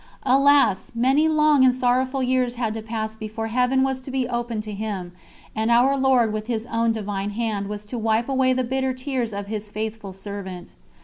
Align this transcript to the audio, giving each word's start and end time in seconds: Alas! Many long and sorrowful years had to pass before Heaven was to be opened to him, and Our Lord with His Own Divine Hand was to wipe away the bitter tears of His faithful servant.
Alas! 0.23 0.91
Many 0.95 1.27
long 1.27 1.63
and 1.63 1.75
sorrowful 1.75 2.23
years 2.23 2.55
had 2.55 2.73
to 2.73 2.81
pass 2.81 3.15
before 3.15 3.49
Heaven 3.49 3.83
was 3.83 4.01
to 4.01 4.09
be 4.09 4.27
opened 4.27 4.63
to 4.63 4.71
him, 4.73 5.11
and 5.55 5.69
Our 5.69 5.95
Lord 5.95 6.33
with 6.33 6.47
His 6.47 6.65
Own 6.65 6.91
Divine 6.91 7.29
Hand 7.29 7.67
was 7.67 7.85
to 7.85 7.99
wipe 7.99 8.27
away 8.27 8.51
the 8.53 8.63
bitter 8.63 8.93
tears 8.95 9.31
of 9.31 9.45
His 9.45 9.69
faithful 9.69 10.11
servant. 10.11 10.73